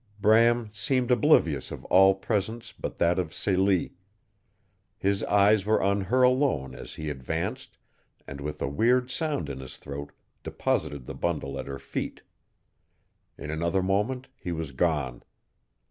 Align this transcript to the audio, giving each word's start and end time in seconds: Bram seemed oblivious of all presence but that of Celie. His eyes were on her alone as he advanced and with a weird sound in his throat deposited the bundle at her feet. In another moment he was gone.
Bram 0.19 0.71
seemed 0.73 1.11
oblivious 1.11 1.69
of 1.69 1.85
all 1.85 2.15
presence 2.15 2.71
but 2.71 2.97
that 2.97 3.19
of 3.19 3.35
Celie. 3.35 3.93
His 4.97 5.21
eyes 5.25 5.63
were 5.63 5.79
on 5.79 6.01
her 6.01 6.23
alone 6.23 6.73
as 6.73 6.95
he 6.95 7.11
advanced 7.11 7.77
and 8.25 8.41
with 8.41 8.59
a 8.63 8.67
weird 8.67 9.11
sound 9.11 9.47
in 9.47 9.59
his 9.59 9.77
throat 9.77 10.11
deposited 10.41 11.05
the 11.05 11.13
bundle 11.13 11.59
at 11.59 11.67
her 11.67 11.77
feet. 11.77 12.23
In 13.37 13.51
another 13.51 13.83
moment 13.83 14.27
he 14.35 14.51
was 14.51 14.71
gone. 14.71 15.21